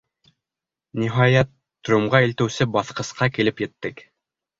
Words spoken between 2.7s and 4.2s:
баҫҡысҡа килеп еттек.